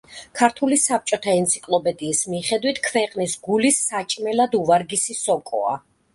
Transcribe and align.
ქართული 0.37 0.77
საბჭოთა 0.83 1.35
ენციკლოპედიის 1.41 2.21
მიხედვით, 2.31 2.81
ქვეყნის 2.89 3.37
გული 3.51 3.73
საჭმელად 3.83 4.59
უვარგისი 4.63 5.21
სოკოა. 5.21 5.79